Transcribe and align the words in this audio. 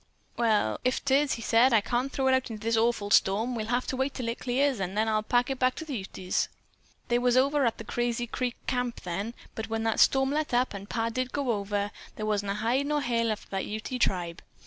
"'Well, 0.35 0.79
if 0.83 1.05
'tis,' 1.05 1.33
said 1.45 1.73
he, 1.73 1.77
'I 1.77 1.81
can't 1.81 2.11
throw 2.11 2.25
it 2.27 2.33
out 2.33 2.49
into 2.49 2.65
this 2.65 2.75
awful 2.75 3.11
storm. 3.11 3.53
We'll 3.53 3.67
have 3.67 3.85
to 3.85 3.97
keep 3.97 4.05
it 4.07 4.13
till 4.15 4.29
it 4.29 4.39
clears, 4.39 4.79
an' 4.79 4.95
then 4.95 5.07
I'll 5.07 5.21
pack 5.21 5.51
it 5.51 5.59
back 5.59 5.75
to 5.75 5.85
the 5.85 5.95
Utes.' 5.97 6.49
"They 7.09 7.19
was 7.19 7.37
over 7.37 7.67
at 7.67 7.77
the 7.77 7.83
Crazy 7.83 8.25
Creek 8.25 8.55
camp 8.65 9.01
then, 9.01 9.35
but 9.53 9.69
when 9.69 9.83
that 9.83 9.99
storm 9.99 10.31
let 10.31 10.55
up, 10.55 10.73
and 10.73 10.89
Pa 10.89 11.09
did 11.09 11.31
go 11.31 11.51
over, 11.51 11.91
there 12.15 12.25
wa'n't 12.25 12.49
a 12.49 12.55
hide 12.55 12.89
or 12.91 13.01
hair 13.01 13.23
left 13.23 13.43
of 13.43 13.49
that 13.51 13.67
Ute 13.67 14.01
tribe. 14.01 14.41